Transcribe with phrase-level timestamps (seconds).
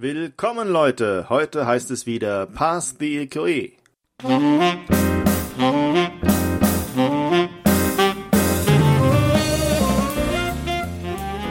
[0.00, 3.72] Willkommen Leute, heute heißt es wieder Pass the EQE.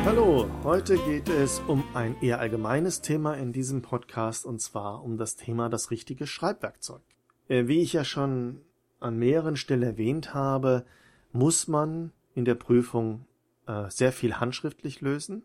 [0.05, 5.17] Hallo, heute geht es um ein eher allgemeines Thema in diesem Podcast und zwar um
[5.17, 7.01] das Thema das richtige Schreibwerkzeug.
[7.49, 8.61] Äh, wie ich ja schon
[9.01, 10.85] an mehreren Stellen erwähnt habe,
[11.33, 13.25] muss man in der Prüfung
[13.67, 15.43] äh, sehr viel handschriftlich lösen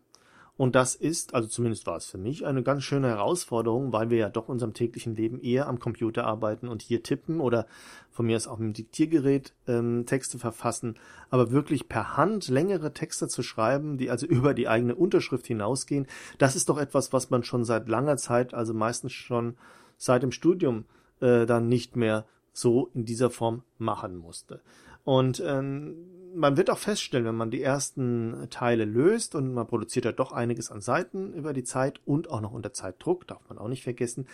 [0.55, 4.19] und das ist, also zumindest war es für mich, eine ganz schöne Herausforderung, weil wir
[4.19, 7.65] ja doch in unserem täglichen Leben eher am Computer arbeiten und hier tippen oder
[8.11, 10.95] von mir aus auch mit dem Diktiergerät ähm, Texte verfassen.
[11.31, 16.05] Aber wirklich per Hand längere Texte zu schreiben, die also über die eigene Unterschrift hinausgehen,
[16.37, 19.55] das ist doch etwas, was man schon seit langer Zeit, also meistens schon
[19.97, 20.85] seit dem Studium,
[21.19, 24.61] äh, dann nicht mehr so in dieser Form machen musste.
[25.03, 25.95] Und ähm,
[26.35, 30.31] man wird auch feststellen, wenn man die ersten Teile löst und man produziert ja doch
[30.31, 33.83] einiges an Seiten über die Zeit und auch noch unter Zeitdruck, darf man auch nicht
[33.83, 34.27] vergessen,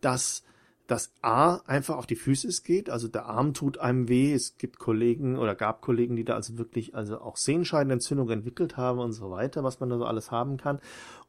[0.00, 0.44] dass
[0.88, 4.32] das A einfach auf die Füße geht, also der Arm tut einem weh.
[4.32, 8.98] Es gibt Kollegen oder gab Kollegen, die da also wirklich also auch Sehenscheidenentzündung entwickelt haben
[8.98, 10.80] und so weiter, was man da so alles haben kann.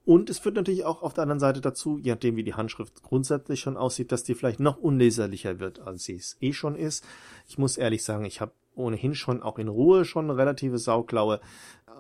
[0.06, 3.04] Und es führt natürlich auch auf der anderen Seite dazu, je nachdem wie die Handschrift
[3.04, 7.06] grundsätzlich schon aussieht, dass die vielleicht noch unleserlicher wird, als sie es eh schon ist.
[7.48, 11.40] Ich muss ehrlich sagen, ich habe ohnehin schon auch in Ruhe schon eine relative Sauklaue.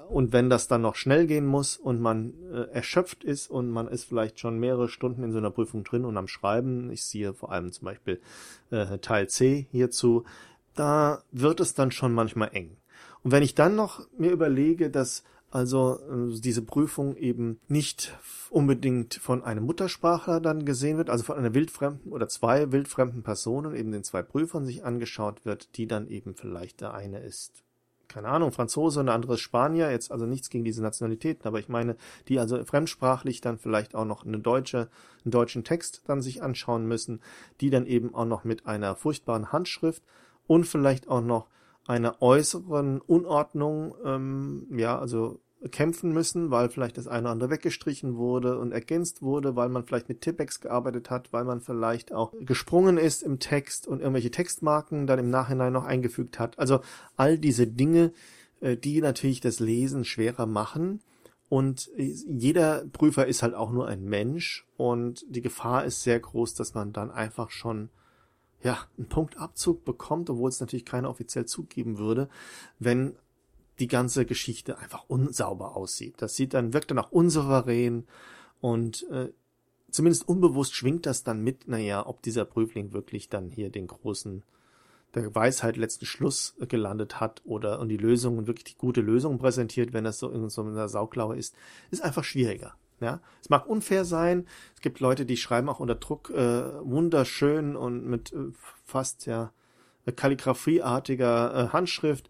[0.09, 3.87] Und wenn das dann noch schnell gehen muss und man äh, erschöpft ist und man
[3.87, 7.35] ist vielleicht schon mehrere Stunden in so einer Prüfung drin und am Schreiben, ich sehe
[7.35, 8.19] vor allem zum Beispiel
[8.71, 10.23] äh, Teil C hierzu,
[10.73, 12.77] da wird es dann schon manchmal eng.
[13.23, 18.17] Und wenn ich dann noch mir überlege, dass also äh, diese Prüfung eben nicht
[18.49, 23.75] unbedingt von einem Muttersprachler dann gesehen wird, also von einer wildfremden oder zwei wildfremden Personen,
[23.75, 27.63] eben den zwei Prüfern sich angeschaut wird, die dann eben vielleicht der eine ist,
[28.09, 31.59] keine Ahnung, Franzose und der andere ist Spanier, jetzt also nichts gegen diese Nationalitäten, aber
[31.59, 31.95] ich meine,
[32.27, 34.89] die also fremdsprachlich dann vielleicht auch noch eine deutsche,
[35.23, 37.21] einen deutschen Text dann sich anschauen müssen,
[37.61, 40.03] die dann eben auch noch mit einer furchtbaren Handschrift
[40.47, 41.47] und vielleicht auch noch
[41.89, 45.39] einer äußeren Unordnung, ähm, ja, also
[45.71, 49.83] kämpfen müssen, weil vielleicht das eine oder andere weggestrichen wurde und ergänzt wurde, weil man
[49.83, 54.31] vielleicht mit Tippex gearbeitet hat, weil man vielleicht auch gesprungen ist im Text und irgendwelche
[54.31, 56.57] Textmarken dann im Nachhinein noch eingefügt hat.
[56.59, 56.79] Also
[57.17, 58.13] all diese Dinge,
[58.61, 61.01] äh, die natürlich das Lesen schwerer machen.
[61.49, 66.53] Und jeder Prüfer ist halt auch nur ein Mensch und die Gefahr ist sehr groß,
[66.53, 67.89] dass man dann einfach schon
[68.63, 72.29] ja, einen Punktabzug bekommt, obwohl es natürlich keiner offiziell zugeben würde,
[72.77, 73.15] wenn
[73.79, 76.15] die ganze Geschichte einfach unsauber aussieht.
[76.17, 78.05] Das sieht dann, wirkt dann auch unsouverän
[78.59, 79.29] und äh,
[79.89, 84.43] zumindest unbewusst schwingt das dann mit, naja, ob dieser Prüfling wirklich dann hier den großen,
[85.15, 89.39] der Weisheit letzten Schluss gelandet hat oder und die Lösung und wirklich die gute Lösung
[89.39, 91.55] präsentiert, wenn das so in so einer Sauklaue ist,
[91.89, 92.75] ist einfach schwieriger.
[92.99, 94.45] Ja, es mag unfair sein.
[94.75, 98.51] Es gibt Leute, die schreiben auch unter Druck äh, wunderschön und mit äh,
[98.85, 99.51] fast ja
[100.15, 102.29] kalligraphieartiger äh, Handschrift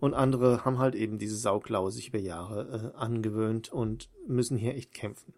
[0.00, 4.74] und andere haben halt eben diese Sauklaue sich über Jahre äh, angewöhnt und müssen hier
[4.76, 5.34] echt kämpfen.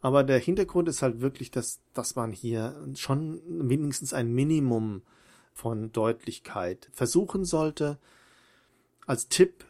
[0.00, 5.02] Aber der Hintergrund ist halt wirklich, dass, dass man hier schon wenigstens ein Minimum
[5.52, 7.98] von Deutlichkeit versuchen sollte.
[9.06, 9.64] Als Tipp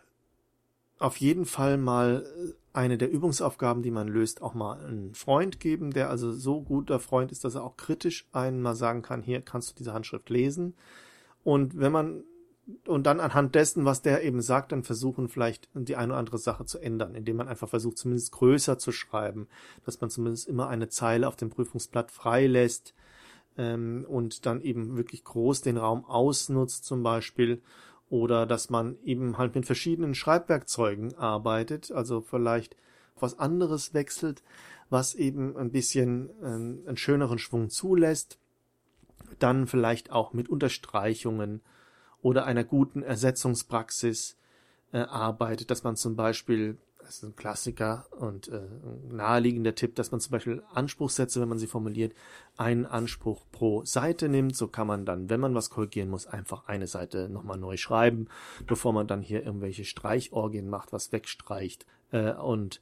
[0.98, 5.60] auf jeden Fall mal äh, eine der Übungsaufgaben, die man löst, auch mal einen Freund
[5.60, 9.22] geben, der also so guter Freund ist, dass er auch kritisch einen mal sagen kann,
[9.22, 10.74] hier kannst du diese Handschrift lesen.
[11.42, 12.24] Und wenn man
[12.84, 16.38] und dann anhand dessen, was der eben sagt, dann versuchen vielleicht die eine oder andere
[16.38, 19.46] Sache zu ändern, indem man einfach versucht, zumindest größer zu schreiben,
[19.84, 22.94] dass man zumindest immer eine Zeile auf dem Prüfungsblatt frei lässt
[23.56, 27.62] ähm, und dann eben wirklich groß den Raum ausnutzt zum Beispiel
[28.08, 32.76] oder dass man eben halt mit verschiedenen Schreibwerkzeugen arbeitet, also vielleicht
[33.18, 34.42] was anderes wechselt,
[34.90, 38.38] was eben ein bisschen äh, einen schöneren Schwung zulässt,
[39.38, 41.60] dann vielleicht auch mit Unterstreichungen
[42.22, 44.36] oder einer guten Ersetzungspraxis
[44.92, 48.60] äh, arbeitet, dass man zum Beispiel, das ist ein Klassiker und äh,
[49.08, 52.12] naheliegender Tipp, dass man zum Beispiel Anspruchssätze, wenn man sie formuliert,
[52.56, 54.56] einen Anspruch pro Seite nimmt.
[54.56, 58.26] So kann man dann, wenn man was korrigieren muss, einfach eine Seite nochmal neu schreiben,
[58.66, 61.86] bevor man dann hier irgendwelche Streichorgien macht, was wegstreicht.
[62.10, 62.80] Äh, und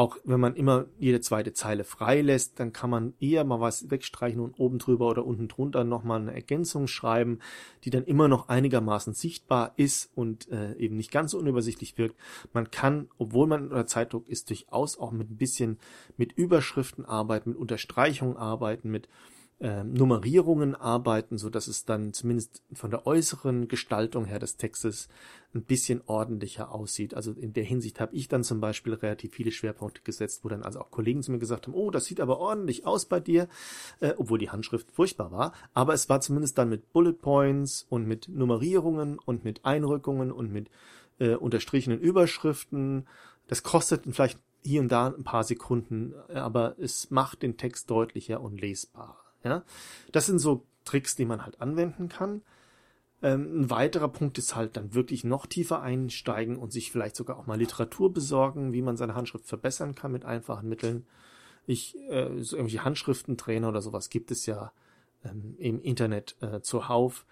[0.00, 3.90] auch wenn man immer jede zweite Zeile frei lässt, dann kann man eher mal was
[3.90, 7.40] wegstreichen und oben drüber oder unten drunter nochmal eine Ergänzung schreiben,
[7.84, 12.16] die dann immer noch einigermaßen sichtbar ist und äh, eben nicht ganz so unübersichtlich wirkt.
[12.54, 15.76] Man kann, obwohl man unter Zeitdruck ist, durchaus auch mit ein bisschen
[16.16, 19.06] mit Überschriften arbeiten, mit Unterstreichungen arbeiten, mit
[19.60, 25.08] äh, Nummerierungen arbeiten, so dass es dann zumindest von der äußeren Gestaltung her des Textes
[25.54, 27.14] ein bisschen ordentlicher aussieht.
[27.14, 30.62] Also in der Hinsicht habe ich dann zum Beispiel relativ viele Schwerpunkte gesetzt, wo dann
[30.62, 33.48] also auch Kollegen zu mir gesagt haben, oh, das sieht aber ordentlich aus bei dir,
[34.00, 35.52] äh, obwohl die Handschrift furchtbar war.
[35.74, 40.50] Aber es war zumindest dann mit Bullet Points und mit Nummerierungen und mit Einrückungen und
[40.52, 40.70] mit
[41.18, 43.06] äh, unterstrichenen Überschriften.
[43.46, 48.40] Das kostet vielleicht hier und da ein paar Sekunden, aber es macht den Text deutlicher
[48.40, 49.29] und lesbarer.
[49.44, 49.64] Ja,
[50.12, 52.42] das sind so Tricks, die man halt anwenden kann.
[53.22, 57.38] Ähm, ein weiterer Punkt ist halt dann wirklich noch tiefer einsteigen und sich vielleicht sogar
[57.38, 61.06] auch mal Literatur besorgen, wie man seine Handschrift verbessern kann mit einfachen Mitteln.
[61.66, 64.72] Ich, äh, so irgendwelche Handschriftentrainer oder sowas gibt es ja
[65.24, 67.26] ähm, im Internet äh, zuhauf.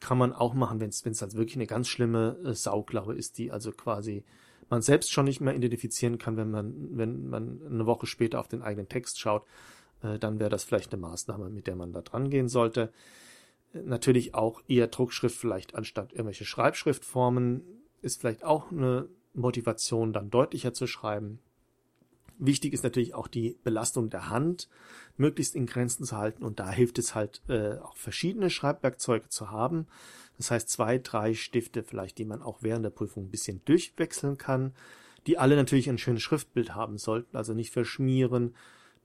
[0.00, 3.52] Kann man auch machen, wenn es halt wirklich eine ganz schlimme äh, Sauklaue ist, die
[3.52, 4.24] also quasi
[4.68, 8.48] man selbst schon nicht mehr identifizieren kann, wenn man, wenn man eine Woche später auf
[8.48, 9.44] den eigenen Text schaut
[10.02, 12.92] dann wäre das vielleicht eine Maßnahme, mit der man da dran gehen sollte.
[13.72, 17.62] Äh, natürlich auch eher Druckschrift vielleicht anstatt irgendwelche Schreibschriftformen
[18.02, 21.40] ist vielleicht auch eine Motivation, dann deutlicher zu schreiben.
[22.38, 24.68] Wichtig ist natürlich auch die Belastung der Hand
[25.16, 29.50] möglichst in Grenzen zu halten und da hilft es halt äh, auch verschiedene Schreibwerkzeuge zu
[29.50, 29.86] haben.
[30.36, 34.36] Das heißt zwei, drei Stifte vielleicht, die man auch während der Prüfung ein bisschen durchwechseln
[34.36, 34.74] kann,
[35.26, 38.54] die alle natürlich ein schönes Schriftbild haben sollten, also nicht verschmieren,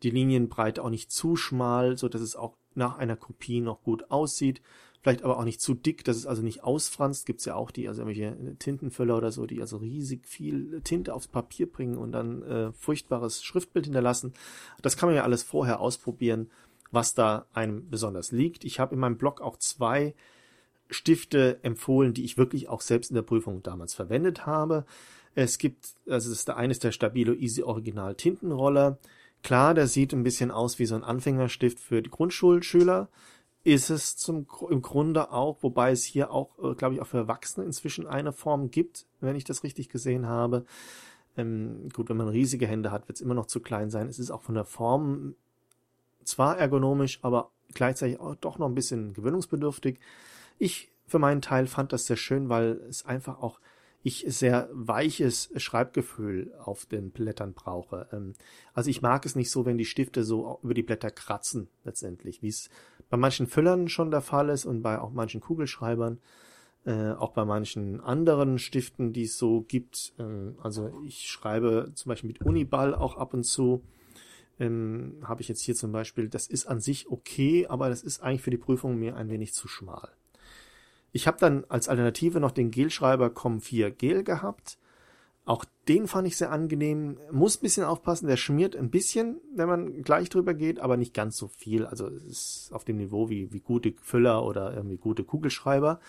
[0.03, 4.09] die Linienbreite auch nicht zu schmal, so dass es auch nach einer Kopie noch gut
[4.09, 4.61] aussieht.
[5.01, 7.25] Vielleicht aber auch nicht zu dick, dass es also nicht ausfranst.
[7.25, 11.27] Gibt's ja auch die, also irgendwelche Tintenfüller oder so, die also riesig viel Tinte aufs
[11.27, 14.33] Papier bringen und dann äh, furchtbares Schriftbild hinterlassen.
[14.81, 16.51] Das kann man ja alles vorher ausprobieren,
[16.91, 18.63] was da einem besonders liegt.
[18.63, 20.13] Ich habe in meinem Blog auch zwei
[20.89, 24.85] Stifte empfohlen, die ich wirklich auch selbst in der Prüfung damals verwendet habe.
[25.33, 28.99] Es gibt, also das ist der eine ist der Stabilo Easy Original Tintenroller.
[29.43, 33.09] Klar, der sieht ein bisschen aus wie so ein Anfängerstift für die Grundschulschüler.
[33.63, 37.17] Ist es zum, im Grunde auch, wobei es hier auch, äh, glaube ich, auch für
[37.17, 40.65] Erwachsene inzwischen eine Form gibt, wenn ich das richtig gesehen habe.
[41.37, 44.07] Ähm, gut, wenn man riesige Hände hat, wird es immer noch zu klein sein.
[44.07, 45.35] Es ist auch von der Form
[46.23, 49.99] zwar ergonomisch, aber gleichzeitig auch doch noch ein bisschen gewöhnungsbedürftig.
[50.57, 53.59] Ich für meinen Teil fand das sehr schön, weil es einfach auch
[54.03, 58.07] ich sehr weiches Schreibgefühl auf den Blättern brauche.
[58.11, 58.33] Ähm,
[58.73, 62.41] also ich mag es nicht so, wenn die Stifte so über die Blätter kratzen, letztendlich,
[62.41, 62.69] wie es
[63.09, 66.19] bei manchen Füllern schon der Fall ist und bei auch manchen Kugelschreibern,
[66.85, 70.13] äh, auch bei manchen anderen Stiften, die es so gibt.
[70.17, 73.83] Ähm, also ich schreibe zum Beispiel mit Uniball auch ab und zu.
[74.59, 78.21] Ähm, Habe ich jetzt hier zum Beispiel, das ist an sich okay, aber das ist
[78.21, 80.09] eigentlich für die Prüfung mir ein wenig zu schmal.
[81.11, 84.77] Ich habe dann als Alternative noch den Gelschreiber Com4 Gel gehabt.
[85.43, 87.17] Auch den fand ich sehr angenehm.
[87.31, 91.13] Muss ein bisschen aufpassen, der schmiert ein bisschen, wenn man gleich drüber geht, aber nicht
[91.13, 91.85] ganz so viel.
[91.85, 95.99] Also es ist auf dem Niveau wie, wie gute Füller oder irgendwie gute Kugelschreiber.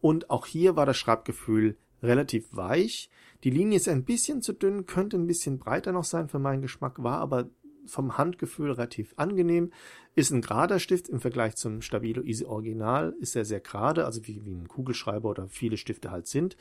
[0.00, 3.08] Und auch hier war das Schreibgefühl relativ weich.
[3.44, 6.62] Die Linie ist ein bisschen zu dünn, könnte ein bisschen breiter noch sein für meinen
[6.62, 7.48] Geschmack, war aber
[7.86, 9.72] vom Handgefühl relativ angenehm.
[10.14, 13.14] Ist ein gerader Stift im Vergleich zum Stabilo Easy Original.
[13.20, 16.56] Ist er sehr gerade, also wie, wie ein Kugelschreiber oder viele Stifte halt sind.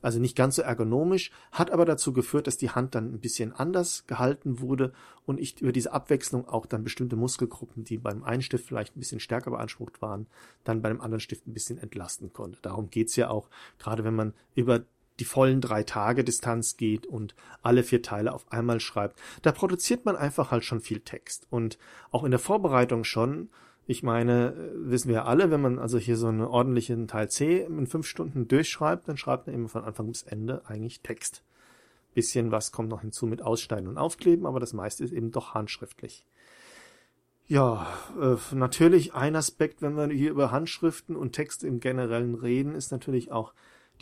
[0.00, 3.52] Also nicht ganz so ergonomisch, hat aber dazu geführt, dass die Hand dann ein bisschen
[3.52, 4.92] anders gehalten wurde
[5.26, 9.00] und ich über diese Abwechslung auch dann bestimmte Muskelgruppen, die beim einen Stift vielleicht ein
[9.00, 10.26] bisschen stärker beansprucht waren,
[10.64, 12.58] dann bei dem anderen Stift ein bisschen entlasten konnte.
[12.62, 13.48] Darum geht's ja auch,
[13.78, 14.84] gerade wenn man über
[15.20, 20.04] die vollen drei Tage Distanz geht und alle vier Teile auf einmal schreibt, da produziert
[20.04, 21.46] man einfach halt schon viel Text.
[21.50, 21.78] Und
[22.10, 23.48] auch in der Vorbereitung schon,
[23.86, 27.60] ich meine, äh, wissen wir alle, wenn man also hier so einen ordentlichen Teil C
[27.60, 31.42] in fünf Stunden durchschreibt, dann schreibt man eben von Anfang bis Ende eigentlich Text.
[32.14, 35.54] Bisschen was kommt noch hinzu mit Ausschneiden und Aufkleben, aber das meiste ist eben doch
[35.54, 36.24] handschriftlich.
[37.46, 37.86] Ja,
[38.18, 42.90] äh, natürlich ein Aspekt, wenn wir hier über Handschriften und Texte im Generellen reden, ist
[42.90, 43.52] natürlich auch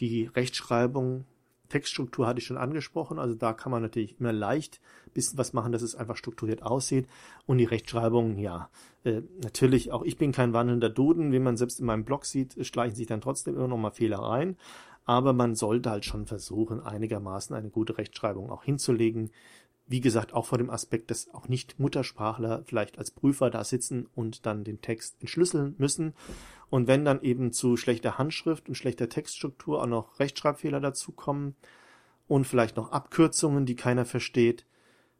[0.01, 1.25] die Rechtschreibung,
[1.69, 5.55] Textstruktur hatte ich schon angesprochen, also da kann man natürlich immer leicht ein bisschen was
[5.55, 7.07] machen, dass es einfach strukturiert aussieht.
[7.47, 8.69] Und die Rechtschreibung, ja,
[9.05, 12.65] äh, natürlich, auch ich bin kein wandelnder Duden, wie man selbst in meinem Blog sieht,
[12.67, 14.57] schleichen sich dann trotzdem immer noch mal Fehler rein.
[15.05, 19.31] Aber man sollte halt schon versuchen, einigermaßen eine gute Rechtschreibung auch hinzulegen,
[19.87, 24.09] wie gesagt, auch vor dem Aspekt, dass auch nicht Muttersprachler vielleicht als Prüfer da sitzen
[24.15, 26.15] und dann den Text entschlüsseln müssen.
[26.71, 31.57] Und wenn dann eben zu schlechter Handschrift und schlechter Textstruktur auch noch Rechtschreibfehler dazukommen
[32.29, 34.65] und vielleicht noch Abkürzungen, die keiner versteht,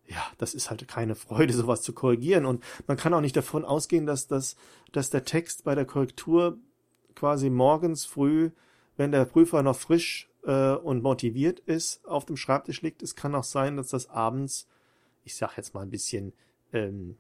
[0.07, 2.47] ja, das ist halt keine Freude, sowas zu korrigieren.
[2.47, 4.57] Und man kann auch nicht davon ausgehen, dass, das,
[4.93, 6.59] dass der Text bei der Korrektur
[7.15, 8.51] quasi morgens früh,
[8.97, 13.03] wenn der Prüfer noch frisch äh, und motiviert ist, auf dem Schreibtisch liegt.
[13.03, 14.69] Es kann auch sein, dass das abends,
[15.25, 16.33] ich sag jetzt mal ein bisschen
[16.73, 17.17] ähm,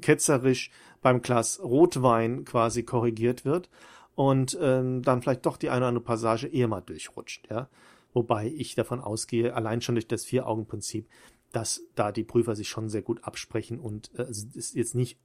[0.00, 0.70] ketzerisch
[1.02, 3.68] beim Glas Rotwein quasi korrigiert wird
[4.14, 7.68] und ähm, dann vielleicht doch die eine oder andere Passage eher mal durchrutscht, ja.
[8.12, 11.08] Wobei ich davon ausgehe, allein schon durch das Vier-Augen-Prinzip,
[11.50, 15.18] dass da die Prüfer sich schon sehr gut absprechen und äh, es ist jetzt nicht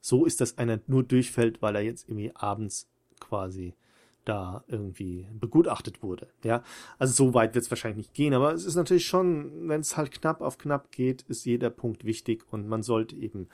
[0.00, 3.74] so ist, dass einer nur durchfällt, weil er jetzt irgendwie abends quasi
[4.26, 6.28] da irgendwie begutachtet wurde.
[6.44, 6.62] Ja,
[6.98, 9.96] also so weit wird es wahrscheinlich nicht gehen, aber es ist natürlich schon, wenn es
[9.96, 13.48] halt knapp auf knapp geht, ist jeder Punkt wichtig und man sollte eben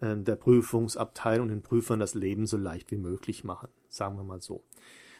[0.00, 4.24] äh, der Prüfungsabteilung und den Prüfern das Leben so leicht wie möglich machen, sagen wir
[4.24, 4.62] mal so.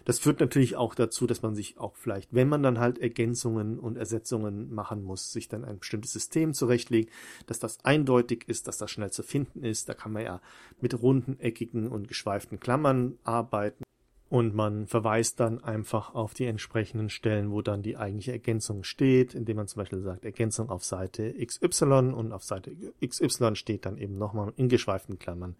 [0.04, 3.78] Das führt natürlich auch dazu, dass man sich auch vielleicht, wenn man dann halt Ergänzungen
[3.78, 7.10] und Ersetzungen machen muss, sich dann ein bestimmtes System zurechtlegt,
[7.46, 9.88] dass das eindeutig ist, dass das schnell zu finden ist.
[9.88, 10.40] Da kann man ja
[10.80, 13.83] mit runden, eckigen und geschweiften Klammern arbeiten
[14.34, 19.32] und man verweist dann einfach auf die entsprechenden Stellen, wo dann die eigentliche Ergänzung steht,
[19.32, 23.96] indem man zum Beispiel sagt Ergänzung auf Seite XY und auf Seite XY steht dann
[23.96, 25.54] eben nochmal in geschweiften Klammern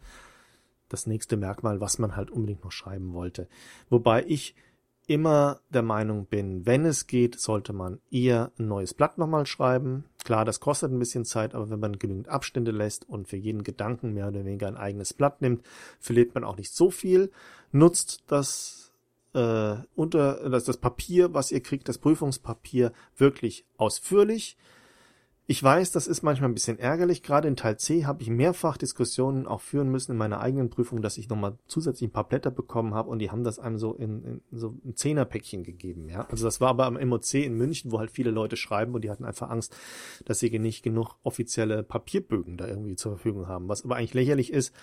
[0.88, 3.47] das nächste Merkmal, was man halt unbedingt noch schreiben wollte.
[3.90, 4.57] Wobei ich
[5.06, 10.04] immer der Meinung bin, wenn es geht, sollte man eher ein neues Blatt nochmal schreiben.
[10.25, 13.62] Klar, das kostet ein bisschen Zeit, aber wenn man genügend Abstände lässt und für jeden
[13.62, 15.64] Gedanken mehr oder weniger ein eigenes Blatt nimmt,
[16.00, 17.30] verliert man auch nicht so viel.
[17.73, 18.92] Nutzt das
[19.34, 24.56] äh, unter das, das Papier, was ihr kriegt, das Prüfungspapier wirklich ausführlich.
[25.46, 27.22] Ich weiß, das ist manchmal ein bisschen ärgerlich.
[27.22, 31.02] Gerade in Teil C habe ich mehrfach Diskussionen auch führen müssen in meiner eigenen Prüfung,
[31.02, 33.92] dass ich nochmal zusätzlich ein paar Blätter bekommen habe und die haben das einem so
[33.92, 36.08] in, in so ein Zehnerpäckchen gegeben.
[36.08, 39.04] Ja, also das war aber am MOC in München, wo halt viele Leute schreiben und
[39.04, 39.76] die hatten einfach Angst,
[40.24, 43.68] dass sie nicht genug offizielle Papierbögen da irgendwie zur Verfügung haben.
[43.68, 44.74] Was aber eigentlich lächerlich ist,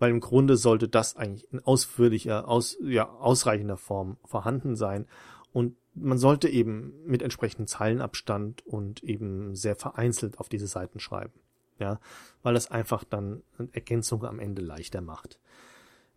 [0.00, 5.06] weil im Grunde sollte das eigentlich in ausführlicher, aus, ja, ausreichender Form vorhanden sein
[5.52, 11.40] und man sollte eben mit entsprechendem Zeilenabstand und eben sehr vereinzelt auf diese Seiten schreiben.
[11.78, 12.00] Ja,
[12.42, 15.38] weil das einfach dann Ergänzung am Ende leichter macht.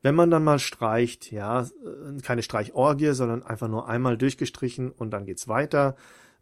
[0.01, 1.67] Wenn man dann mal streicht, ja,
[2.23, 5.95] keine Streichorgie, sondern einfach nur einmal durchgestrichen und dann geht's weiter.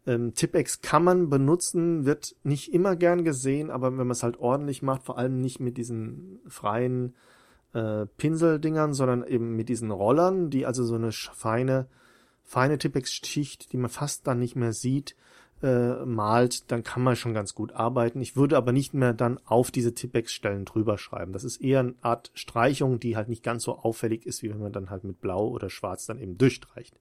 [0.06, 4.40] Ähm, Tippex kann man benutzen, wird nicht immer gern gesehen, aber wenn man es halt
[4.40, 7.14] ordentlich macht, vor allem nicht mit diesen freien
[7.74, 11.86] äh, Pinseldingern, sondern eben mit diesen Rollern, die also so eine feine
[12.50, 15.14] feine Tippex-Schicht, die man fast dann nicht mehr sieht,
[15.62, 18.20] äh, malt, dann kann man schon ganz gut arbeiten.
[18.20, 21.32] Ich würde aber nicht mehr dann auf diese Tippex-Stellen drüber schreiben.
[21.32, 24.58] Das ist eher eine Art Streichung, die halt nicht ganz so auffällig ist, wie wenn
[24.58, 26.98] man dann halt mit Blau oder Schwarz dann eben durchstreicht.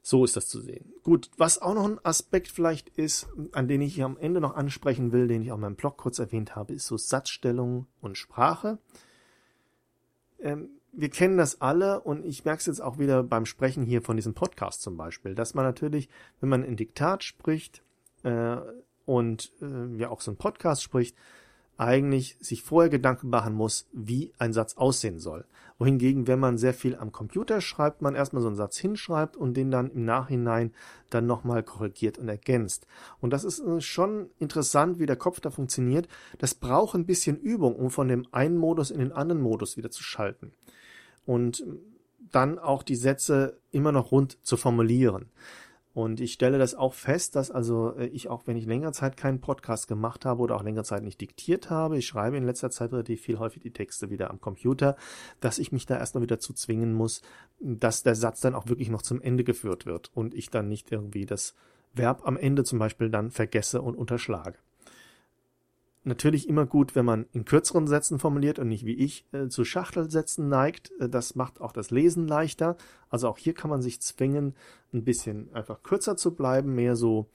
[0.00, 0.94] So ist das zu sehen.
[1.02, 4.56] Gut, was auch noch ein Aspekt vielleicht ist, an den ich hier am Ende noch
[4.56, 8.16] ansprechen will, den ich auch in meinem Blog kurz erwähnt habe, ist so Satzstellung und
[8.16, 8.78] Sprache.
[10.40, 14.02] Ähm, wir kennen das alle und ich merke es jetzt auch wieder beim Sprechen hier
[14.02, 16.08] von diesem Podcast zum Beispiel, dass man natürlich,
[16.40, 17.82] wenn man in Diktat spricht
[18.22, 18.56] äh,
[19.06, 21.16] und äh, ja auch so ein Podcast spricht,
[21.78, 25.46] eigentlich sich vorher Gedanken machen muss, wie ein Satz aussehen soll.
[25.78, 29.56] Wohingegen, wenn man sehr viel am Computer schreibt, man erstmal so einen Satz hinschreibt und
[29.56, 30.72] den dann im Nachhinein
[31.08, 32.86] dann nochmal korrigiert und ergänzt.
[33.20, 36.06] Und das ist äh, schon interessant, wie der Kopf da funktioniert.
[36.38, 39.90] Das braucht ein bisschen Übung, um von dem einen Modus in den anderen Modus wieder
[39.90, 40.52] zu schalten
[41.26, 41.64] und
[42.30, 45.30] dann auch die Sätze immer noch rund zu formulieren.
[45.94, 49.18] Und ich stelle das auch fest, dass also äh, ich auch, wenn ich länger Zeit
[49.18, 52.70] keinen Podcast gemacht habe oder auch länger Zeit nicht diktiert habe, ich schreibe in letzter
[52.70, 54.96] Zeit relativ viel häufig die Texte wieder am Computer,
[55.40, 57.20] dass ich mich da erstmal wieder zu zwingen muss,
[57.60, 60.90] dass der Satz dann auch wirklich noch zum Ende geführt wird und ich dann nicht
[60.90, 61.54] irgendwie das
[61.92, 64.56] Verb am Ende zum Beispiel dann vergesse und unterschlage
[66.04, 69.64] natürlich immer gut, wenn man in kürzeren Sätzen formuliert und nicht wie ich äh, zu
[69.64, 70.92] Schachtelsätzen neigt.
[71.00, 72.76] Äh, das macht auch das Lesen leichter.
[73.08, 74.54] Also auch hier kann man sich zwingen,
[74.92, 77.28] ein bisschen einfach kürzer zu bleiben, mehr so,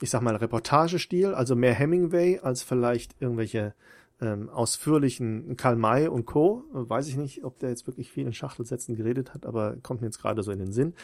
[0.00, 3.74] ich sag mal, Reportagestil, also mehr Hemingway als vielleicht irgendwelche
[4.20, 6.64] ähm, ausführlichen Karl May und Co.
[6.72, 10.08] Weiß ich nicht, ob der jetzt wirklich viel in Schachtelsätzen geredet hat, aber kommt mir
[10.08, 10.94] jetzt gerade so in den Sinn.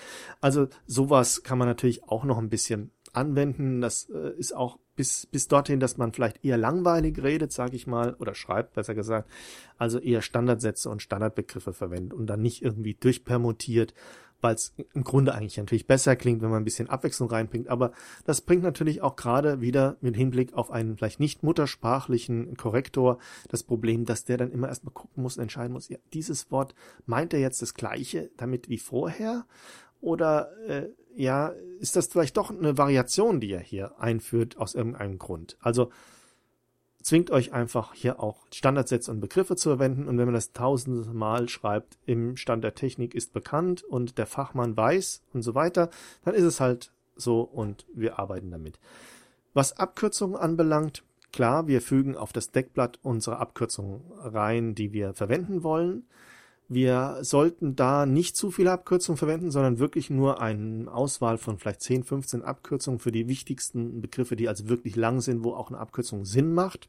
[0.40, 3.80] Also sowas kann man natürlich auch noch ein bisschen anwenden.
[3.80, 7.86] Das äh, ist auch bis, bis dorthin, dass man vielleicht eher langweilig redet, sage ich
[7.86, 9.30] mal, oder schreibt, besser gesagt.
[9.78, 13.94] Also eher Standardsätze und Standardbegriffe verwendet und dann nicht irgendwie durchpermutiert,
[14.42, 17.68] weil es im Grunde eigentlich natürlich besser klingt, wenn man ein bisschen Abwechslung reinbringt.
[17.68, 17.92] Aber
[18.24, 23.18] das bringt natürlich auch gerade wieder mit Hinblick auf einen vielleicht nicht muttersprachlichen Korrektor
[23.48, 26.74] das Problem, dass der dann immer erstmal gucken muss und entscheiden muss, ja, dieses Wort
[27.06, 29.46] meint er jetzt das gleiche damit wie vorher?
[30.02, 35.18] Oder äh, ja, ist das vielleicht doch eine Variation, die er hier einführt aus irgendeinem
[35.18, 35.56] Grund.
[35.60, 35.90] Also
[37.02, 41.08] zwingt euch einfach hier auch Standardsätze und Begriffe zu verwenden und wenn man das tausende
[41.12, 45.90] Mal schreibt, im Stand der Technik ist bekannt und der Fachmann weiß und so weiter,
[46.24, 48.78] dann ist es halt so und wir arbeiten damit.
[49.54, 55.62] Was Abkürzungen anbelangt, klar, wir fügen auf das Deckblatt unsere Abkürzungen rein, die wir verwenden
[55.62, 56.06] wollen.
[56.68, 61.82] Wir sollten da nicht zu viele Abkürzungen verwenden, sondern wirklich nur eine Auswahl von vielleicht
[61.82, 65.78] 10, 15 Abkürzungen für die wichtigsten Begriffe, die also wirklich lang sind, wo auch eine
[65.78, 66.88] Abkürzung Sinn macht.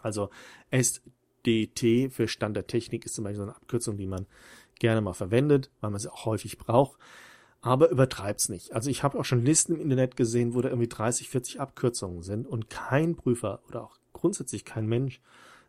[0.00, 0.28] Also
[0.70, 4.26] SDT für Stand der Technik ist zum Beispiel so eine Abkürzung, die man
[4.78, 6.98] gerne mal verwendet, weil man sie auch häufig braucht.
[7.62, 8.74] Aber übertreibt's nicht.
[8.74, 12.22] Also ich habe auch schon Listen im Internet gesehen, wo da irgendwie 30, 40 Abkürzungen
[12.22, 15.22] sind und kein Prüfer oder auch grundsätzlich kein Mensch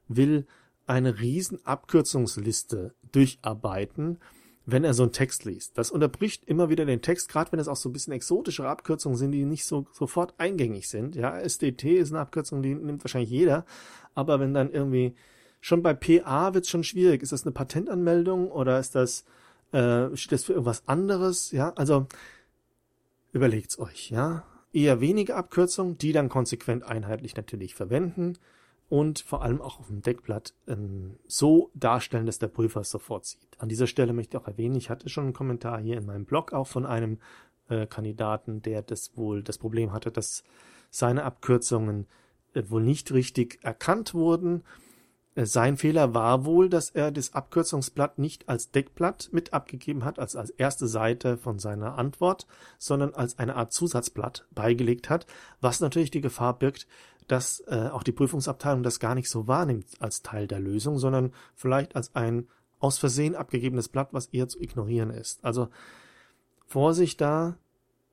[0.10, 0.46] will
[0.88, 4.20] eine riesen Abkürzungsliste durcharbeiten,
[4.66, 5.78] wenn er so einen Text liest.
[5.78, 9.18] Das unterbricht immer wieder den Text, gerade wenn es auch so ein bisschen exotischere Abkürzungen
[9.18, 11.16] sind, die nicht so sofort eingängig sind.
[11.16, 13.66] Ja, SDT ist eine Abkürzung, die nimmt wahrscheinlich jeder,
[14.16, 15.14] aber wenn dann irgendwie
[15.62, 17.22] schon bei PA wird es schon schwierig.
[17.22, 19.26] Ist das eine Patentanmeldung oder ist das
[19.72, 21.52] äh, steht das für irgendwas anderes?
[21.52, 22.08] Ja, also
[23.34, 24.10] überlegt's euch.
[24.10, 28.38] Ja, eher wenige Abkürzungen, die dann konsequent einheitlich natürlich verwenden
[28.90, 33.26] und vor allem auch auf dem Deckblatt ähm, so darstellen, dass der Prüfer es sofort
[33.26, 33.48] sieht.
[33.58, 36.26] An dieser Stelle möchte ich auch erwähnen, ich hatte schon einen Kommentar hier in meinem
[36.26, 37.20] Blog auch von einem
[37.70, 40.44] äh, Kandidaten, der das wohl das Problem hatte, dass
[40.92, 42.08] seine Abkürzungen
[42.54, 44.64] äh, wohl nicht richtig erkannt wurden
[45.38, 50.38] sein Fehler war wohl, dass er das Abkürzungsblatt nicht als Deckblatt mit abgegeben hat, als
[50.38, 52.48] als erste Seite von seiner Antwort,
[52.80, 55.26] sondern als eine Art Zusatzblatt beigelegt hat,
[55.60, 56.88] was natürlich die Gefahr birgt,
[57.28, 61.34] dass äh, auch die Prüfungsabteilung das gar nicht so wahrnimmt als Teil der Lösung, sondern
[61.56, 62.48] vielleicht als ein
[62.80, 65.44] aus Versehen abgegebenes Blatt, was eher zu ignorieren ist.
[65.44, 65.70] Also
[66.68, 67.58] Vorsicht da,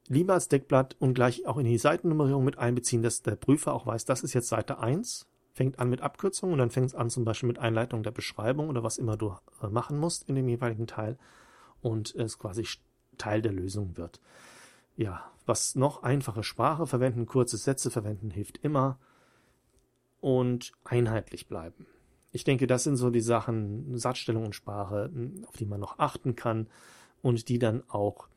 [0.09, 3.87] lieber als Deckblatt und gleich auch in die Seitennummerierung mit einbeziehen, dass der Prüfer auch
[3.87, 7.11] weiß, das ist jetzt Seite 1 fängt an mit Abkürzungen und dann fängt es an
[7.11, 10.49] zum Beispiel mit Einleitung der Beschreibung oder was immer du äh, machen musst in dem
[10.49, 11.19] jeweiligen Teil
[11.81, 12.67] und es quasi
[13.19, 14.21] Teil der Lösung wird.
[14.97, 18.99] Ja, was noch einfache Sprache verwenden, kurze Sätze verwenden hilft immer
[20.21, 21.87] und einheitlich bleiben.
[22.31, 25.11] Ich denke, das sind so die Sachen, Satzstellung und Sprache,
[25.47, 26.69] auf die man noch achten kann
[27.21, 28.29] und die dann auch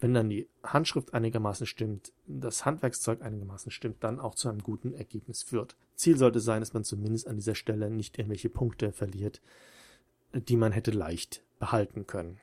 [0.00, 4.94] wenn dann die Handschrift einigermaßen stimmt, das Handwerkszeug einigermaßen stimmt, dann auch zu einem guten
[4.94, 5.76] Ergebnis führt.
[5.94, 9.42] Ziel sollte sein, dass man zumindest an dieser Stelle nicht irgendwelche Punkte verliert,
[10.32, 12.38] die man hätte leicht behalten können.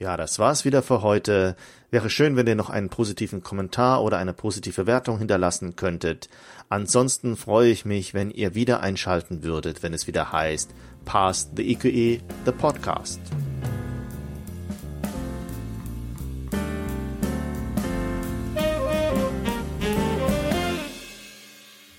[0.00, 1.56] Ja, das war's wieder für heute.
[1.90, 6.30] Wäre schön, wenn ihr noch einen positiven Kommentar oder eine positive Wertung hinterlassen könntet.
[6.70, 10.70] Ansonsten freue ich mich, wenn ihr wieder einschalten würdet, wenn es wieder heißt
[11.04, 13.20] Past the EQE, the Podcast.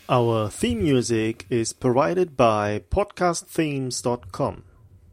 [0.10, 4.71] Our theme music is provided by podcastthemes.com.